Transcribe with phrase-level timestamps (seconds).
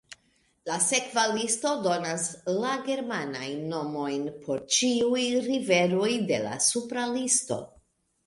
[0.67, 2.23] La sekva listo donas
[2.63, 7.63] la germanajn nomojn por ĉiuj riveroj de la supra listo.